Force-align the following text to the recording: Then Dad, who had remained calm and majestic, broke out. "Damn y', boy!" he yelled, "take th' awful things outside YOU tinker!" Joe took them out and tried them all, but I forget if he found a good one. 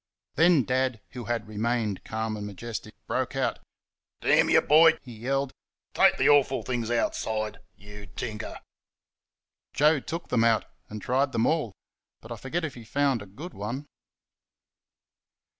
Then 0.33 0.63
Dad, 0.63 0.99
who 1.11 1.25
had 1.25 1.47
remained 1.47 2.03
calm 2.03 2.35
and 2.35 2.47
majestic, 2.47 2.95
broke 3.05 3.35
out. 3.35 3.59
"Damn 4.21 4.47
y', 4.47 4.59
boy!" 4.59 4.97
he 5.03 5.13
yelled, 5.15 5.53
"take 5.93 6.17
th' 6.17 6.21
awful 6.21 6.63
things 6.63 6.89
outside 6.89 7.59
YOU 7.77 8.07
tinker!" 8.07 8.61
Joe 9.73 9.99
took 9.99 10.29
them 10.29 10.43
out 10.43 10.65
and 10.89 11.03
tried 11.03 11.33
them 11.33 11.45
all, 11.45 11.73
but 12.19 12.31
I 12.31 12.37
forget 12.37 12.65
if 12.65 12.73
he 12.73 12.83
found 12.83 13.21
a 13.21 13.27
good 13.27 13.53
one. 13.53 13.85